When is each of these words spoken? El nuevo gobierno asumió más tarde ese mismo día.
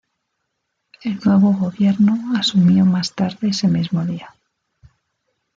El 1.03 1.19
nuevo 1.23 1.53
gobierno 1.53 2.17
asumió 2.35 2.85
más 2.87 3.13
tarde 3.13 3.49
ese 3.49 3.67
mismo 3.67 4.03
día. 4.03 4.33